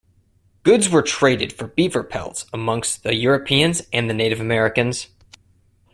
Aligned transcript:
Goods 0.63 0.89
were 0.89 1.03
traded 1.03 1.53
for 1.53 1.67
beaver 1.67 2.03
pelts 2.03 2.47
amongst 2.51 3.03
the 3.03 3.13
Europeans 3.13 3.83
and 3.93 4.09
the 4.09 4.15
Native 4.15 4.39
Americans. 4.41 5.09